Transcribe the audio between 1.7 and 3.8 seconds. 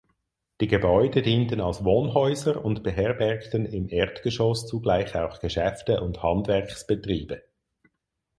Wohnhäuser und beherbergten